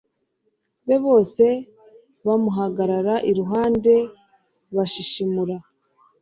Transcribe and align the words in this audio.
be 0.85 0.95
bose 1.05 1.45
bamuhagarara 2.27 3.13
iruhande 3.29 3.93
bashishimura 4.75 5.55